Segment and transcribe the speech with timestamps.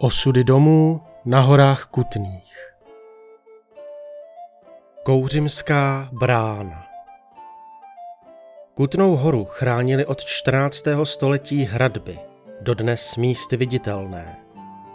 [0.00, 2.74] Osudy domů na horách Kutných
[5.02, 6.86] Kouřimská brána
[8.74, 10.84] Kutnou horu chránili od 14.
[11.04, 12.18] století hradby,
[12.60, 14.36] dodnes místy viditelné.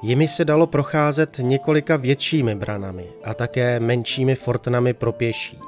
[0.02, 5.60] Jimi se dalo procházet několika většími branami a také menšími fortnami pro pěší.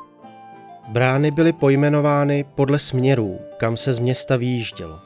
[0.88, 4.99] Brány byly pojmenovány podle směrů, kam se z města výjíždělo.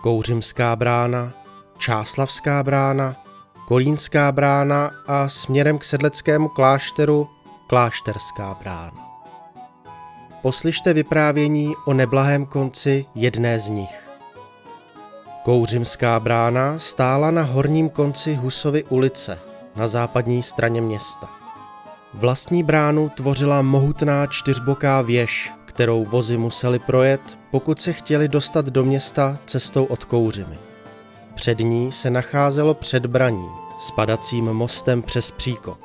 [0.00, 1.34] Kouřimská brána,
[1.78, 3.27] Čáslavská brána,
[3.68, 7.28] Kolínská brána a směrem k sedleckému klášteru
[7.66, 9.08] Klášterská brána.
[10.42, 14.08] Poslyšte vyprávění o neblahém konci jedné z nich.
[15.42, 19.38] Kouřimská brána stála na horním konci Husovy ulice,
[19.76, 21.28] na západní straně města.
[22.14, 28.84] Vlastní bránu tvořila mohutná čtyřboká věž, kterou vozy museli projet, pokud se chtěli dostat do
[28.84, 30.67] města cestou od Kouřimy.
[31.38, 35.78] Před ní se nacházelo předbraní s padacím mostem přes příkop.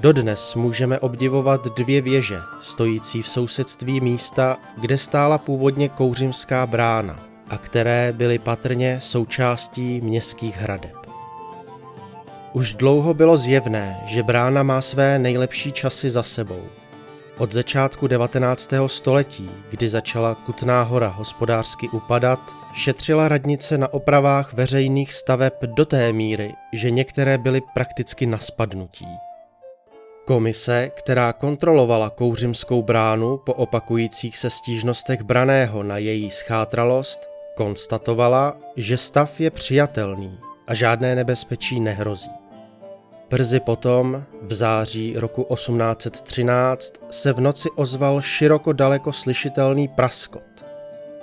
[0.00, 7.58] Dodnes můžeme obdivovat dvě věže, stojící v sousedství místa, kde stála původně kouřimská brána a
[7.58, 10.96] které byly patrně součástí městských hradeb.
[12.52, 16.62] Už dlouho bylo zjevné, že brána má své nejlepší časy za sebou.
[17.40, 18.70] Od začátku 19.
[18.86, 22.38] století, kdy začala Kutná hora hospodářsky upadat,
[22.74, 29.06] Šetřila radnice na opravách veřejných staveb do té míry, že některé byly prakticky na spadnutí.
[30.24, 37.20] Komise, která kontrolovala kouřimskou bránu po opakujících se stížnostech braného na její schátralost,
[37.56, 42.39] konstatovala, že stav je přijatelný a žádné nebezpečí nehrozí.
[43.30, 50.42] Brzy potom, v září roku 1813, se v noci ozval široko daleko slyšitelný praskot.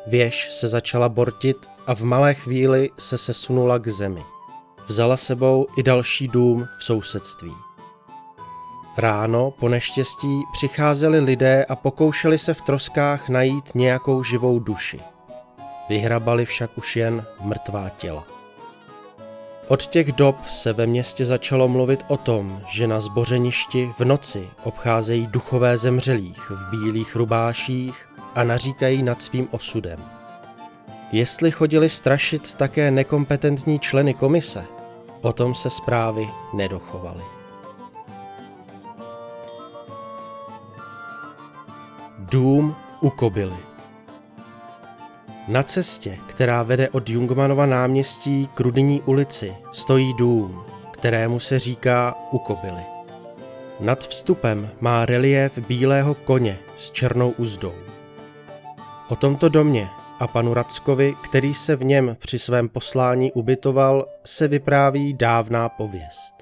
[0.08, 4.24] Věž se začala bortit a v malé chvíli se sesunula k zemi.
[4.88, 7.54] Vzala sebou i další dům v sousedství.
[8.98, 15.00] Ráno po neštěstí přicházeli lidé a pokoušeli se v troskách najít nějakou živou duši.
[15.90, 18.38] Vyhrabali však už jen mrtvá těla.
[19.68, 24.50] Od těch dob se ve městě začalo mluvit o tom, že na zbořeništi v noci
[24.64, 30.00] obcházejí duchové zemřelých v bílých rubáších a naříkají nad svým osudem.
[31.12, 34.66] Jestli chodili strašit také nekompetentní členy komise,
[35.22, 37.24] o tom se zprávy nedochovaly.
[42.18, 43.67] Dům u Kobily
[45.48, 52.16] Na cestě, která vede od Jungmanova náměstí k Rudinní ulici, stojí dům, kterému se říká
[52.32, 52.82] u Kobily.
[53.80, 57.74] Nad vstupem má relief bílého koně s černou uzdou.
[59.10, 59.88] O tomto domě
[60.20, 66.34] a panu Rackovi, který se v něm při svém poslání ubytoval, se vypráví dávná pověst.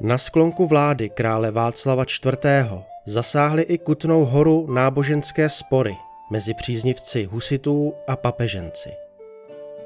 [0.00, 2.70] Na sklonku vlády krále Václava IV.
[3.06, 5.96] zasáhly i Kutnou horu náboženské spory
[6.30, 8.90] mezi příznivci husitů a papeženci.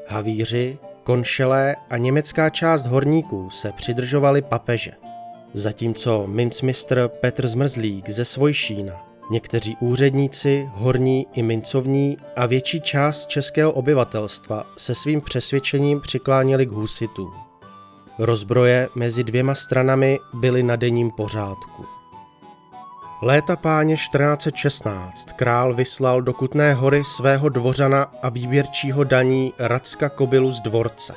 [0.08, 4.92] Havíři, konšelé a německá část horníků se přidržovali papeže,
[5.54, 13.72] zatímco mincmistr Petr Zmrzlík ze Svojšína Někteří úředníci, horní i mincovní a větší část českého
[13.72, 17.32] obyvatelstva se svým přesvědčením přikláněli k husitům.
[18.18, 21.93] Rozbroje mezi dvěma stranami byly na denním pořádku.
[23.24, 30.52] Léta páně 1416 král vyslal do Kutné hory svého dvořana a výběrčího daní Racka Kobylu
[30.52, 31.14] z dvorce,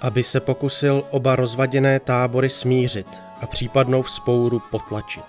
[0.00, 3.06] aby se pokusil oba rozvaděné tábory smířit
[3.40, 5.24] a případnou vzpouru potlačit.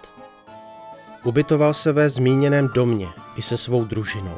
[1.23, 4.37] Ubytoval se ve zmíněném domě i se svou družinou.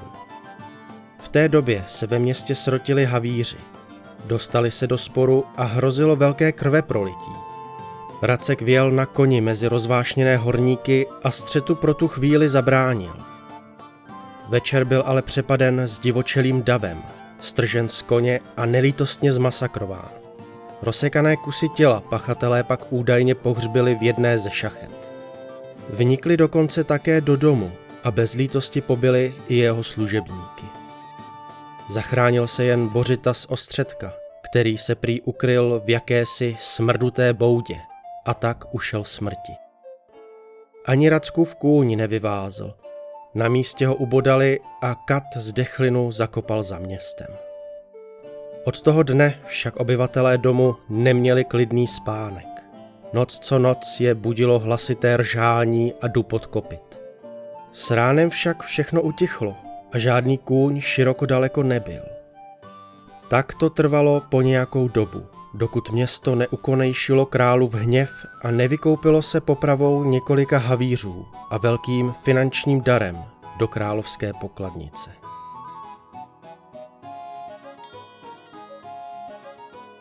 [1.19, 3.57] V té době se ve městě srotili havíři.
[4.25, 7.50] Dostali se do sporu a hrozilo velké krve prolití.
[8.21, 13.13] Racek věl na koni mezi rozvášněné horníky a střetu pro tu chvíli zabránil.
[14.49, 17.03] Večer byl ale přepaden s divočelým davem,
[17.39, 20.09] stržen z koně a nelítostně zmasakrován.
[20.81, 25.11] Rozsekané kusy těla pachatelé pak údajně pohřbili v jedné ze šachet.
[25.89, 27.71] Vnikli dokonce také do domu
[28.03, 30.65] a bez lítosti pobili i jeho služebníky.
[31.89, 37.90] Zachránil se jen Bořita z Ostředka, který se prý ukryl v jakési smrduté boudě
[38.25, 39.53] a tak ušel smrti.
[40.85, 41.11] Ani
[41.43, 42.73] v kůň nevyvázl.
[43.33, 47.27] Na místě ho ubodali a kat z dechlinu zakopal za městem.
[48.63, 52.47] Od toho dne však obyvatelé domu neměli klidný spánek.
[53.13, 57.01] Noc co noc je budilo hlasité ržání a dupot kopit.
[57.71, 59.55] S ránem však všechno utichlo
[59.91, 62.01] a žádný kůň široko daleko nebyl.
[63.29, 67.27] Tak to trvalo po nějakou dobu, dokud město neukonejšilo
[67.67, 73.23] v hněv a nevykoupilo se popravou několika havířů a velkým finančním darem
[73.57, 75.11] do královské pokladnice.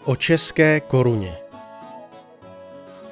[0.05, 1.37] O české koruně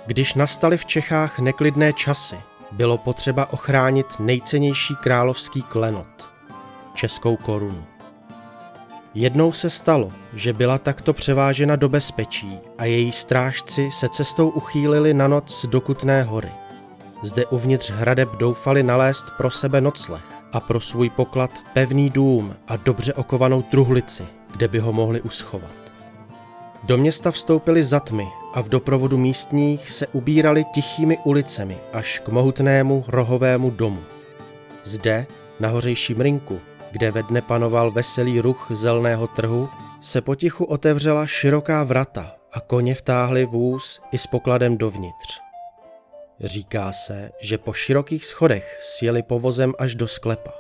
[0.07, 2.37] Když nastaly v Čechách neklidné časy,
[2.73, 6.29] bylo potřeba ochránit nejcennější královský klenot,
[6.95, 7.98] českou korunu.
[9.21, 15.15] Jednou se stalo, že byla takto převážena do bezpečí a její strážci se cestou uchýlili
[15.15, 16.49] na noc do Kutné hory.
[17.23, 20.23] Zde uvnitř hradeb doufali nalézt pro sebe nocleh
[20.53, 24.23] a pro svůj poklad pevný dům a dobře okovanou truhlici,
[24.53, 25.93] kde by ho mohli uschovat.
[26.83, 32.29] Do města vstoupili za tmy a v doprovodu místních se ubírali tichými ulicemi až k
[32.29, 34.01] mohutnému rohovému domu.
[34.85, 35.27] Zde,
[35.61, 36.61] na hořejším rinku,
[36.91, 39.69] kde ve dne panoval veselý ruch zelného trhu,
[40.01, 45.41] se potichu otevřela široká vrata a koně vtáhli vůz i s pokladem dovnitř.
[46.41, 50.53] Říká se, že po širokých schodech sjeli povozem až do sklepa.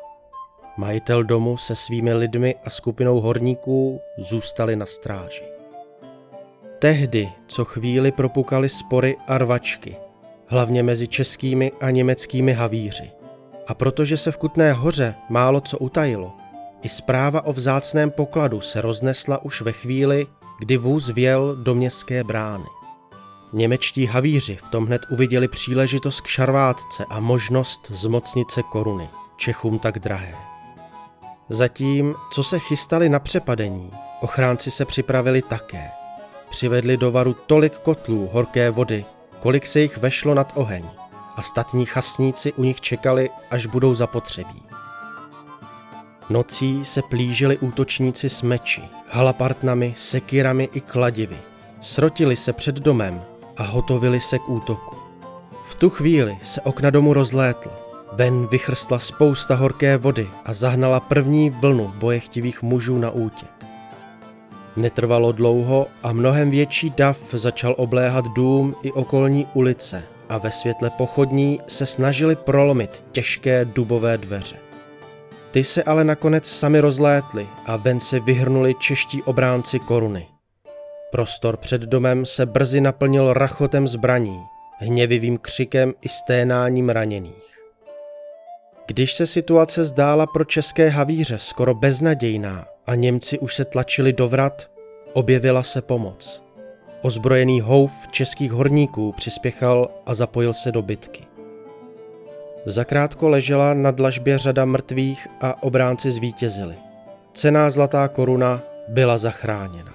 [0.77, 5.43] Majitel domu se svými lidmi a skupinou horníků zůstali na stráži.
[6.79, 9.97] Tehdy, co chvíli propukali spory a rvačky,
[10.47, 13.11] hlavně mezi českými a německými havíři.
[13.69, 16.32] A protože se v Kutné hoře málo co utajilo,
[16.82, 20.26] i zpráva o vzácném pokladu se roznesla už ve chvíli,
[20.59, 22.65] kdy vůz věl do městské brány.
[23.53, 29.79] Němečtí havíři v tom hned uviděli příležitost k šarvátce a možnost zmocnit se koruny, Čechům
[29.79, 30.35] tak drahé.
[31.49, 35.91] Zatím, co se chystali na přepadení, ochránci se připravili také.
[36.50, 39.05] Přivedli do varu tolik kotlů horké vody,
[39.41, 40.85] kolik se jich vešlo nad oheň
[41.38, 44.62] a statní chasníci u nich čekali, až budou zapotřebí.
[46.31, 51.37] Nocí se plížili útočníci s meči, halapartnami, sekirami i kladivy.
[51.81, 53.23] Srotili se před domem
[53.56, 54.96] a hotovili se k útoku.
[55.69, 57.73] V tu chvíli se okna domu rozlétla.
[58.12, 63.67] Ven vychrstla spousta horké vody a zahnala první vlnu bojechtivých mužů na útěk.
[64.76, 70.91] Netrvalo dlouho a mnohem větší dav začal obléhat dům i okolní ulice a ve světle
[70.91, 74.57] pochodní se snažili prolomit těžké dubové dveře.
[75.51, 80.27] Ty se ale nakonec sami rozlétly a ven se vyhrnuli čeští obránci koruny.
[81.11, 84.41] Prostor před domem se brzy naplnil rachotem zbraní,
[84.79, 87.59] hněvivým křikem i sténáním raněných.
[88.87, 94.29] Když se situace zdála pro české havíře skoro beznadějná a Němci už se tlačili do
[94.29, 94.71] vrat,
[95.13, 96.48] objevila se pomoc.
[97.03, 101.25] Ozbrojený houf českých horníků přispěchal a zapojil se do bitky.
[102.67, 106.75] Zakrátko ležela na dlažbě řada mrtvých a obránci zvítězili.
[107.33, 109.93] Cená zlatá koruna byla zachráněna.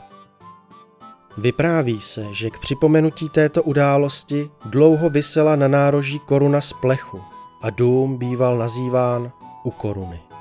[1.37, 7.21] Vypráví se, že k připomenutí této události dlouho vysela na nároží koruna z plechu
[7.61, 9.31] a dům býval nazýván
[9.63, 10.32] u koruny.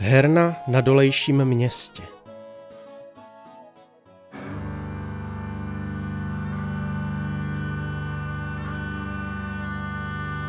[0.00, 2.02] Herna na dolejším městě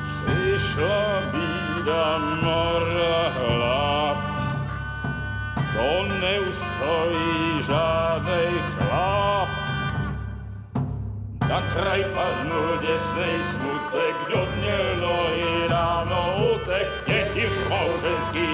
[0.04, 4.34] Přišla bída mora hlad,
[5.74, 9.50] to neustojí žádnej chlap.
[11.50, 17.70] Na kraj padnul děsej smutek, kdo měl nohy ráno utek, děti v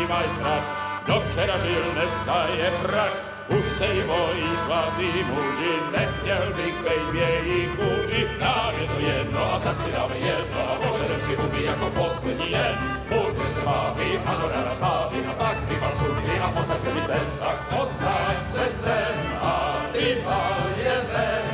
[0.10, 0.85] mají strach.
[1.06, 7.08] Kdo včera žil, dneska je prach, už se i moji svatý muži, nechtěl bych bejt
[7.12, 8.28] v jejich kůži.
[8.42, 12.50] Nám je to jedno a tak si dáme jedno a požerem si huby jako poslední
[12.50, 12.76] den.
[13.10, 17.02] Buďme se mámy a no ráda stávy a tak vypal sudy a posaď se mi
[17.02, 21.46] sem, tak posaď se sem a vypal je ven.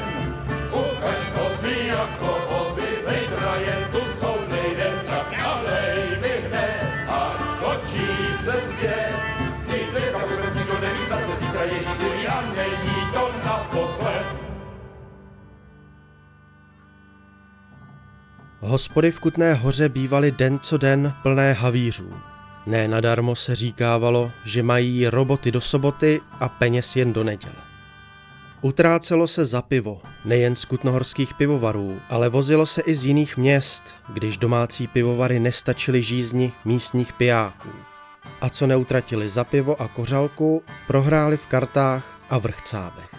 [0.72, 4.11] Ukaž kozy jako vozy, zejtra je tu
[18.72, 22.14] Hospody v Kutné hoře bývaly den co den plné havířů.
[22.66, 27.54] Ne nadarmo se říkávalo, že mají roboty do soboty a peněz jen do neděle.
[28.62, 33.84] Utrácelo se za pivo, nejen z kutnohorských pivovarů, ale vozilo se i z jiných měst,
[34.10, 37.70] když domácí pivovary nestačily žízni místních pijáků
[38.42, 43.16] a co neutratili za pivo a kořalku, prohráli v kartách a vrchcábech.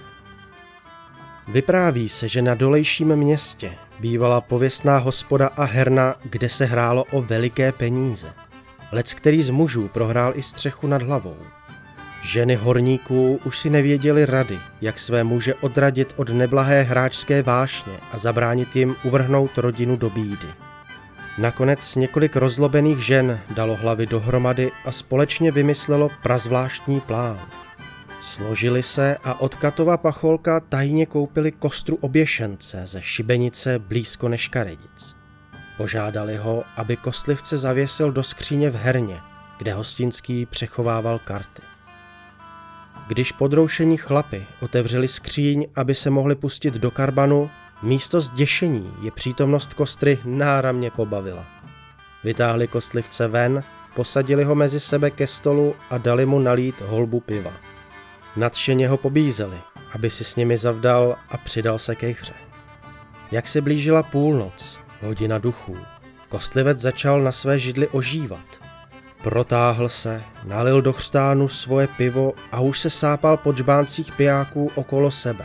[1.49, 7.23] Vypráví se, že na dolejším městě bývala pověstná hospoda a herna, kde se hrálo o
[7.23, 8.33] veliké peníze.
[8.93, 11.37] Lec který z mužů prohrál i střechu nad hlavou.
[12.23, 18.19] Ženy horníků už si nevěděly rady, jak své muže odradit od neblahé hráčské vášně a
[18.19, 20.49] zabránit jim uvrhnout rodinu do bídy.
[21.39, 27.41] Nakonec několik rozlobených žen dalo hlavy dohromady a společně vymyslelo prazvláštní plán.
[28.23, 35.17] Složili se a od Katova pacholka tajně koupili kostru oběšence ze šibenice blízko Neškaredic.
[35.76, 39.21] Požádali ho, aby kostlivce zavěsil do skříně v herně,
[39.59, 41.62] kde hostinský přechovával karty.
[43.07, 47.50] Když podroušení chlapy otevřeli skříň, aby se mohli pustit do karbanu,
[47.83, 51.47] místo zděšení je přítomnost kostry náramně pobavila.
[52.25, 53.62] Vytáhli kostlivce ven,
[53.95, 57.72] posadili ho mezi sebe ke stolu a dali mu nalít holbu piva.
[58.37, 59.57] Nadšeně ho pobízeli,
[59.95, 62.33] aby si s nimi zavdal a přidal se ke hře.
[63.31, 65.77] Jak se blížila půlnoc, hodina duchů,
[66.29, 68.62] kostlivec začal na své židli ožívat.
[69.23, 75.11] Protáhl se, nalil do chřtánu svoje pivo a už se sápal po džbáncích pijáků okolo
[75.11, 75.45] sebe.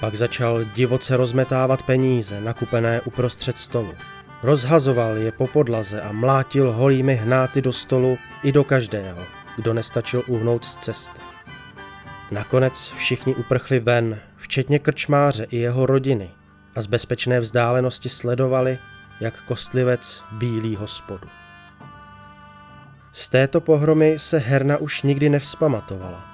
[0.00, 3.94] Pak začal divoce rozmetávat peníze nakupené uprostřed stolu.
[4.42, 9.22] Rozhazoval je po podlaze a mlátil holými hnáty do stolu i do každého,
[9.56, 11.20] kdo nestačil uhnout z cesty.
[12.30, 16.30] Nakonec všichni uprchli ven, včetně krčmáře i jeho rodiny
[16.74, 18.78] a z bezpečné vzdálenosti sledovali,
[19.20, 21.28] jak kostlivec bílí hospodu.
[23.12, 26.24] Z této pohromy se Herna už nikdy nevzpamatovala.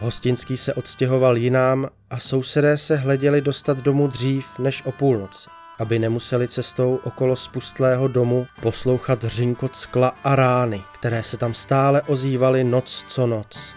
[0.00, 5.98] Hostinský se odstěhoval jinám a sousedé se hleděli dostat domů dřív než o půlnoci, aby
[5.98, 12.64] nemuseli cestou okolo spustlého domu poslouchat řinkot skla a rány, které se tam stále ozývaly
[12.64, 13.75] noc co noc.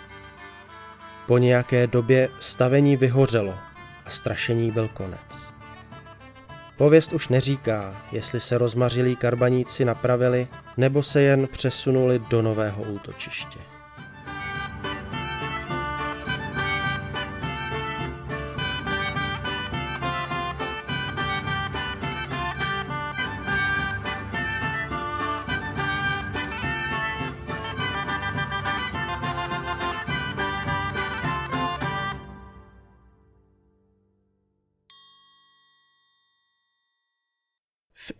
[1.29, 3.55] Po nějaké době stavení vyhořelo
[4.05, 5.53] a strašení byl konec.
[6.77, 13.59] Pověst už neříká, jestli se rozmařilí karbaníci napravili, nebo se jen přesunuli do nového útočiště.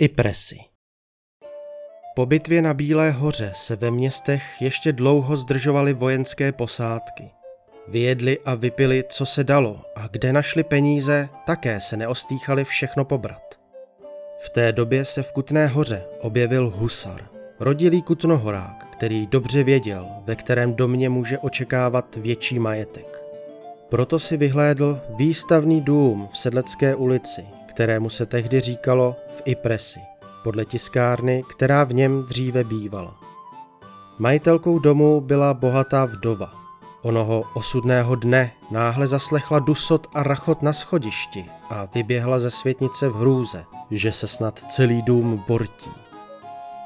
[0.02, 0.60] Ipresi.
[2.16, 7.32] Po bitvě na Bílé hoře se ve městech ještě dlouho zdržovaly vojenské posádky.
[7.88, 13.60] Vyjedli a vypili, co se dalo, a kde našli peníze, také se neostýchali všechno pobrat.
[14.40, 17.26] V té době se v Kutné hoře objevil husar,
[17.60, 23.24] rodilý kutnohorák, který dobře věděl, ve kterém domě může očekávat větší majetek.
[23.90, 30.00] Proto si vyhlédl výstavný dům v Sedlecké ulici, kterému se tehdy říkalo v Ipresi,
[30.44, 33.16] podle tiskárny, která v něm dříve bývala.
[34.18, 36.54] Majitelkou domu byla bohatá vdova.
[37.02, 43.16] Onoho osudného dne náhle zaslechla dusot a rachot na schodišti a vyběhla ze světnice v
[43.16, 45.92] hrůze, že se snad celý dům bortí.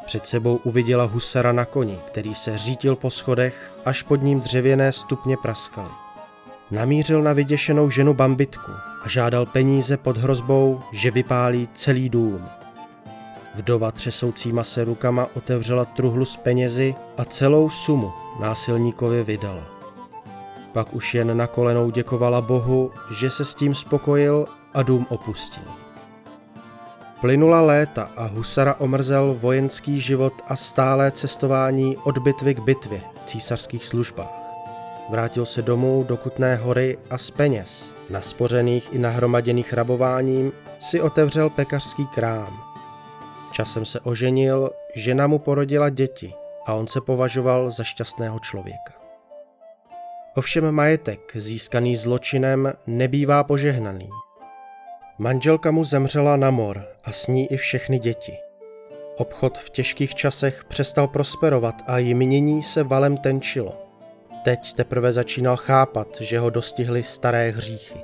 [0.06, 4.92] Před sebou uviděla husara na koni, který se řítil po schodech, až pod ním dřevěné
[4.92, 5.92] stupně praskaly.
[6.72, 8.72] Namířil na vyděšenou ženu bambitku
[9.04, 12.46] a žádal peníze pod hrozbou, že vypálí celý dům.
[13.56, 19.64] Vdova třesoucíma se rukama otevřela truhlu s penězi a celou sumu násilníkovi vydala.
[20.74, 25.64] Pak už jen na kolenou děkovala Bohu, že se s tím spokojil a dům opustil.
[27.22, 33.26] Plynula léta a Husara omrzel vojenský život a stálé cestování od bitvy k bitvě v
[33.26, 34.32] císařských službách.
[35.10, 41.50] Vrátil se domů do Kutné hory a z peněz, naspořených i nahromaděných rabováním, si otevřel
[41.50, 42.64] pekařský krám.
[43.52, 46.34] Časem se oženil, žena mu porodila děti
[46.66, 48.94] a on se považoval za šťastného člověka.
[50.36, 54.10] Ovšem majetek, získaný zločinem, nebývá požehnaný.
[55.18, 58.38] Manželka mu zemřela na mor a s ní i všechny děti.
[59.18, 63.83] Obchod v těžkých časech přestal prosperovat a jiminění se valem tenčilo.
[64.44, 68.00] Teď teprve začínal chápat, že ho dostihly staré hříchy.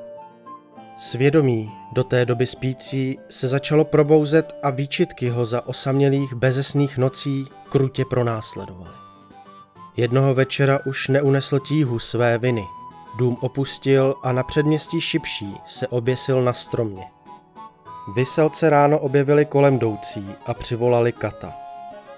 [0.98, 7.46] Svědomí, do té doby spící, se začalo probouzet a výčitky ho za osamělých bezesných nocí
[7.70, 8.96] krutě pronásledovaly.
[9.98, 12.66] Jednoho večera už neunesl tíhu své viny.
[13.18, 17.04] Dům opustil a na předměstí Šipší se oběsil na stromě.
[18.16, 21.54] Vyselce ráno objevili kolem jdoucí a přivolali kata.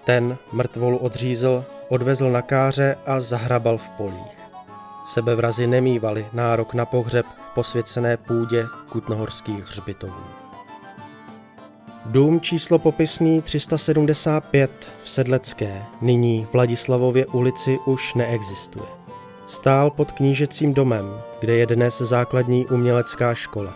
[0.03, 4.37] Ten mrtvolu odřízl odvezl na káře a zahrabal v polích.
[5.07, 10.23] Sebevrazi nemývali nárok na pohřeb v posvěcené půdě kutnohorských hřbitovů.
[12.05, 18.85] Dům číslo popisný 375 v Sedlecké, nyní Vladislavově ulici, už neexistuje.
[19.47, 21.05] Stál pod knížecím domem,
[21.39, 23.73] kde je dnes základní umělecká škola.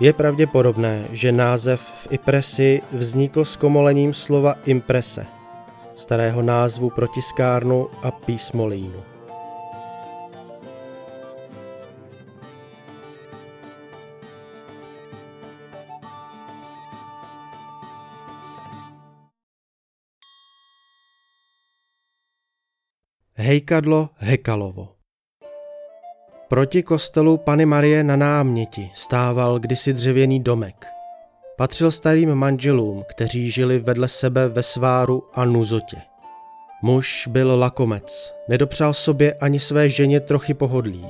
[0.00, 5.26] Je pravděpodobné, že název v Ipresi vznikl s komolením slova imprese,
[5.96, 9.02] starého názvu pro tiskárnu a písmolínu.
[23.34, 24.88] Hejkadlo Hekalovo
[26.48, 30.95] Proti kostelu Pany Marie na náměti stával kdysi dřevěný domek.
[31.56, 35.96] Patřil starým manželům, kteří žili vedle sebe ve sváru a nuzotě.
[36.82, 41.06] Muž byl lakomec, nedopřál sobě ani své ženě trochy pohodlí.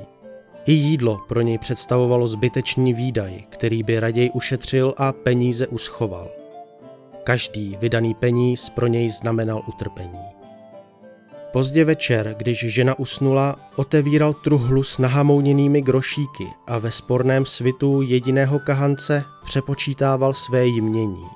[0.67, 6.29] I jídlo pro něj představovalo zbytečný výdaj, který by raději ušetřil a peníze uschoval.
[7.25, 10.36] Každý vydaný peníz pro něj znamenal utrpení.
[11.57, 18.59] Pozdě večer, když žena usnula, otevíral truhlu s nahamouněnými grošíky a ve sporném svitu jediného
[18.59, 21.27] kahance přepočítával své jmění.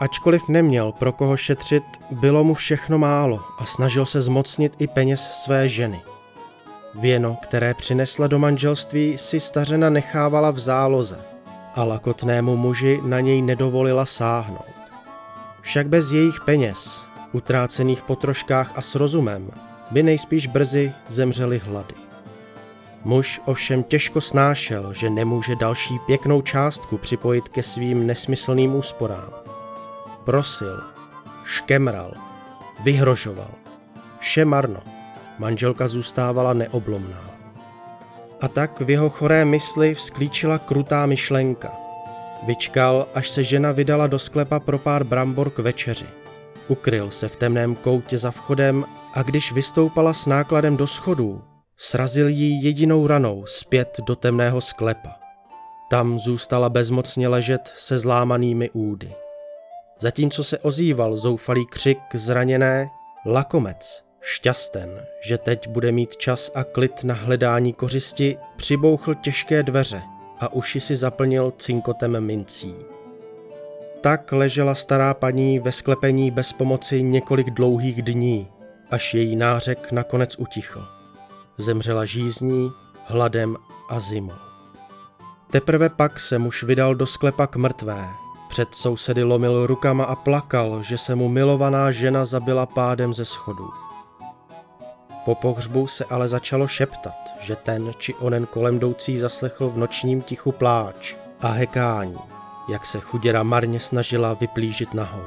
[0.00, 5.20] Ačkoliv neměl pro koho šetřit, bylo mu všechno málo a snažil se zmocnit i peněz
[5.20, 6.00] své ženy.
[6.94, 11.18] Věno, které přinesla do manželství, si stařena nechávala v záloze
[11.74, 14.74] a lakotnému muži na něj nedovolila sáhnout.
[15.62, 19.50] Však bez jejich peněz utrácených po troškách a s rozumem,
[19.90, 21.94] by nejspíš brzy zemřeli hlady.
[23.04, 29.30] Muž ovšem těžko snášel, že nemůže další pěknou částku připojit ke svým nesmyslným úsporám.
[30.24, 30.80] Prosil,
[31.44, 32.12] škemral,
[32.84, 33.50] vyhrožoval.
[34.18, 34.80] Vše marno,
[35.38, 37.30] manželka zůstávala neoblomná.
[38.40, 41.72] A tak v jeho choré mysli vzklíčila krutá myšlenka.
[42.46, 46.19] Vyčkal, až se žena vydala do sklepa pro pár brambor k večeři.
[46.70, 48.84] Ukryl se v temném koutě za vchodem
[49.14, 51.42] a když vystoupala s nákladem do schodů,
[51.76, 55.16] srazil ji jedinou ranou zpět do temného sklepa.
[55.90, 59.12] Tam zůstala bezmocně ležet se zlámanými údy.
[60.00, 62.88] Zatímco se ozýval zoufalý křik zraněné,
[63.26, 70.02] lakomec, šťasten, že teď bude mít čas a klid na hledání kořisti, přibouchl těžké dveře
[70.40, 72.74] a uši si zaplnil cinkotem mincí.
[74.00, 78.48] Tak ležela stará paní ve sklepení bez pomoci několik dlouhých dní,
[78.90, 80.88] až její nářek nakonec utichl.
[81.58, 82.72] Zemřela žízní,
[83.04, 83.56] hladem
[83.88, 84.32] a zimou.
[85.50, 88.08] Teprve pak se muž vydal do sklepa k mrtvé.
[88.48, 93.70] Před sousedy lomil rukama a plakal, že se mu milovaná žena zabila pádem ze schodů.
[95.24, 100.22] Po pohřbu se ale začalo šeptat, že ten či onen kolem jdoucí zaslechl v nočním
[100.22, 102.29] tichu pláč a hekání
[102.70, 105.26] jak se chuděra marně snažila vyplížit nahoru.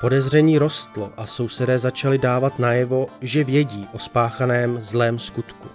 [0.00, 5.68] Podezření rostlo a sousedé začali dávat najevo, že vědí o spáchaném zlém skutku.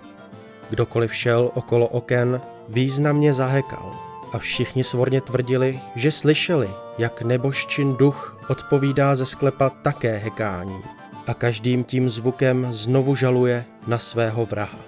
[0.69, 3.99] Kdokoliv šel okolo oken, významně zahekal
[4.33, 10.81] a všichni svorně tvrdili, že slyšeli, jak nebožčin duch odpovídá ze sklepa také hekání
[11.27, 14.79] a každým tím zvukem znovu žaluje na svého vraha.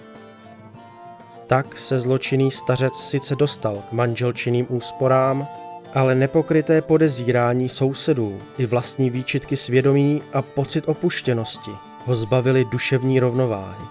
[1.48, 5.48] Tak se zločinný stařec sice dostal k manželčiným úsporám,
[5.94, 11.72] ale nepokryté podezírání sousedů i vlastní výčitky svědomí a pocit opuštěnosti
[12.06, 13.86] ho zbavili duševní rovnováhy.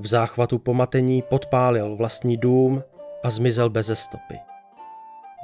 [0.00, 2.82] V záchvatu pomatení podpálil vlastní dům
[3.22, 4.34] a zmizel beze stopy.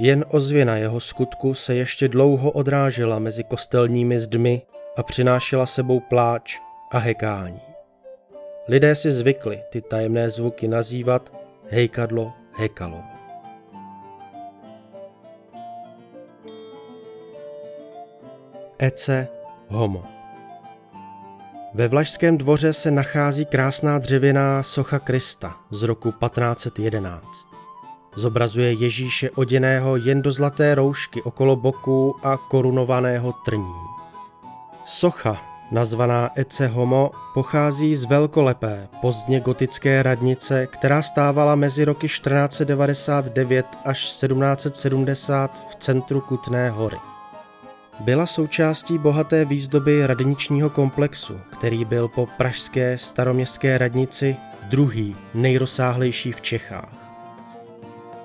[0.00, 4.62] Jen ozvěna jeho skutku se ještě dlouho odrážela mezi kostelními zdmi
[4.96, 6.58] a přinášela sebou pláč
[6.90, 7.60] a hekání.
[8.68, 11.32] Lidé si zvykli ty tajemné zvuky nazývat
[11.70, 13.15] hejkadlo hekalovo.
[18.78, 19.28] Ece
[19.68, 20.04] Homo.
[21.74, 27.26] Ve Vlašském dvoře se nachází krásná dřevěná socha Krista z roku 1511.
[28.16, 33.74] Zobrazuje Ježíše oděného jen do zlaté roušky okolo boku a korunovaného trní.
[34.84, 35.36] Socha,
[35.70, 44.06] nazvaná Ece Homo, pochází z velkolepé pozdně gotické radnice, která stávala mezi roky 1499 až
[44.06, 47.15] 1770 v centru Kutné hory.
[48.00, 54.36] Byla součástí bohaté výzdoby radničního komplexu, který byl po pražské staroměstské radnici
[54.70, 57.06] druhý nejrozsáhlejší v Čechách.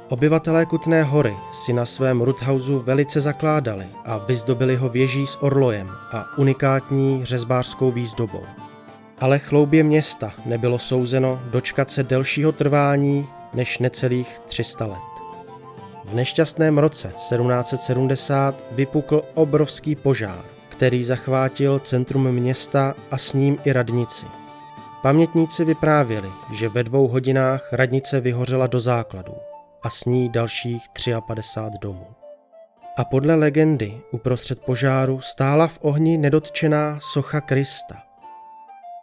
[0.10, 5.90] Obyvatelé Kutné hory si na svém Ruthausu velice zakládali a vyzdobili ho věží s orlojem
[6.12, 8.44] a unikátní řezbářskou výzdobou.
[9.20, 15.11] Ale chloubě města nebylo souzeno dočkat se delšího trvání než necelých 300 let.
[16.06, 23.74] V nešťastném roce 1770 vypukl obrovský požár, který zachvátil centrum města a s ním i
[23.74, 24.26] radnici.
[25.02, 29.34] Pamětníci vyprávěli, že ve dvou hodinách radnice vyhořela do základu
[29.84, 30.84] a s ní dalších
[31.28, 32.08] 53 domů.
[32.98, 37.96] A podle legendy uprostřed požáru stála v ohni nedotčená socha Krista.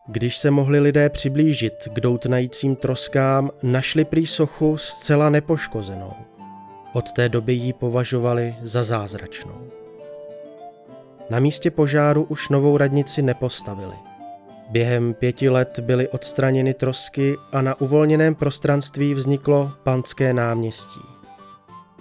[0.06, 6.37] Když se mohli lidé přiblížit k doutnajícím troskám, našli prý sochu zcela nepoškozenou.
[6.98, 9.70] Od té doby ji považovali za zázračnou.
[11.30, 13.94] Na místě požáru už novou radnici nepostavili.
[14.70, 21.00] Během pěti let byly odstraněny trosky a na uvolněném prostranství vzniklo Panské náměstí.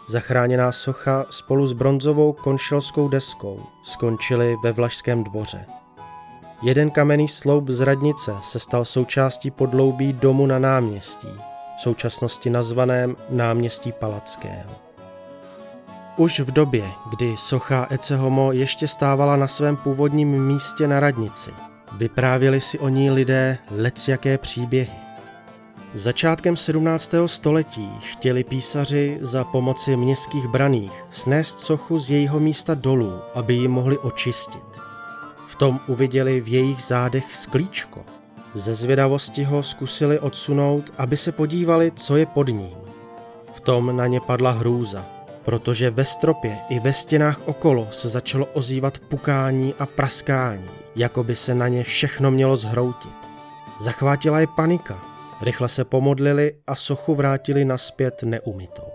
[0.10, 5.66] Zachráněná socha spolu s bronzovou konšelskou deskou skončily ve Vlašském dvoře.
[6.62, 11.30] Jeden kamenný sloup z radnice se stal součástí podloubí domu na náměstí,
[11.78, 14.87] v současnosti nazvaném náměstí Palackého.
[16.18, 21.52] Už v době, kdy socha Ecehomo ještě stávala na svém původním místě na radnici,
[21.98, 24.94] vyprávěli si o ní lidé lecjaké příběhy.
[25.94, 27.12] Začátkem 17.
[27.26, 33.68] století chtěli písaři za pomoci městských braných snést sochu z jejího místa dolů, aby ji
[33.68, 34.80] mohli očistit.
[35.48, 38.06] V tom uviděli v jejich zádech sklíčko.
[38.54, 42.78] Ze zvědavosti ho zkusili odsunout, aby se podívali, co je pod ním.
[43.54, 45.06] V tom na ně padla hrůza,
[45.48, 51.36] protože ve stropě i ve stěnách okolo se začalo ozývat pukání a praskání, jako by
[51.36, 53.14] se na ně všechno mělo zhroutit.
[53.82, 55.00] Zachvátila je panika,
[55.42, 58.92] rychle se pomodlili a sochu vrátili naspět neumytou.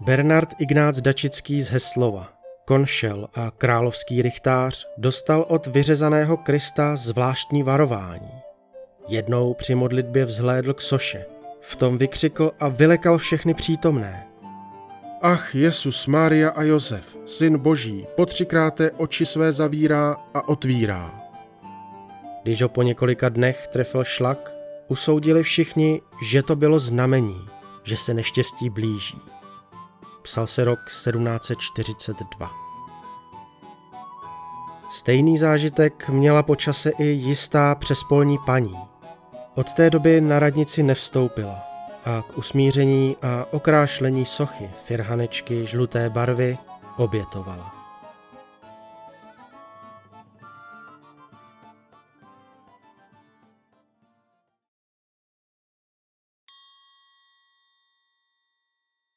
[0.00, 2.28] Bernard Ignác Dačický z Heslova,
[2.64, 8.32] konšel a královský rychtář dostal od vyřezaného Krista zvláštní varování.
[9.08, 11.24] Jednou při modlitbě vzhlédl k soše,
[11.60, 14.26] v tom vykřikl a vylekal všechny přítomné–
[15.22, 21.20] Ach, Jezus, Mária a Josef, syn Boží, po třikráté oči své zavírá a otvírá.
[22.42, 24.52] Když ho po několika dnech trefil šlak,
[24.88, 27.46] usoudili všichni, že to bylo znamení,
[27.84, 29.18] že se neštěstí blíží.
[30.22, 32.50] Psal se rok 1742.
[34.90, 38.76] Stejný zážitek měla po čase i jistá přespolní paní.
[39.54, 41.69] Od té doby na radnici nevstoupila
[42.04, 46.58] a k usmíření a okrášlení sochy firhanečky žluté barvy
[46.96, 47.79] obětovala.